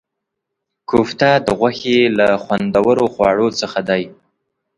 [0.89, 4.03] کوفته د غوښې له خوندورو خواړو څخه دی.